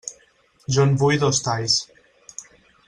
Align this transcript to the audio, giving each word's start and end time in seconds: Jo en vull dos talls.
Jo 0.77 0.85
en 0.89 0.95
vull 1.03 1.21
dos 1.25 1.43
talls. 1.49 1.77